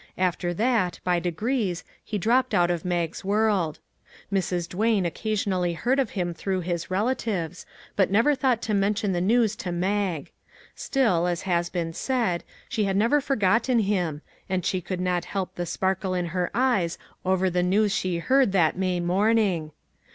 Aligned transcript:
After 0.17 0.51
that, 0.51 0.99
by 1.03 1.19
degrees, 1.19 1.83
he 2.03 2.17
dropped 2.17 2.55
out 2.55 2.71
of 2.71 2.83
Mag's 2.83 3.23
world. 3.23 3.77
Mrs. 4.33 4.67
Duane 4.67 5.05
occasionally 5.05 5.73
heard 5.73 5.99
of 5.99 6.09
him 6.17 6.33
through 6.33 6.61
his 6.61 6.89
relatives, 6.89 7.67
but 7.95 8.09
never 8.09 8.33
thought 8.33 8.63
to 8.63 8.73
mention 8.73 9.11
the 9.11 9.21
news 9.21 9.55
to 9.57 9.71
Mag. 9.71 10.31
Still, 10.73 11.27
as 11.27 11.43
has 11.43 11.69
been 11.69 11.93
said, 11.93 12.43
she 12.67 12.85
had 12.85 12.97
never 12.97 13.21
forgotten 13.21 13.77
him, 13.77 14.23
and 14.49 14.65
she 14.65 14.81
could 14.81 14.99
not 15.01 15.25
help 15.25 15.53
the 15.53 15.67
sparkle 15.67 16.15
in 16.15 16.25
her 16.33 16.49
eyes 16.51 16.97
over 17.23 17.47
the 17.51 17.61
news 17.61 17.93
she 17.93 18.17
heard 18.17 18.53
that 18.53 18.75
May 18.75 18.99
morn 18.99 19.37
ing. 19.37 19.71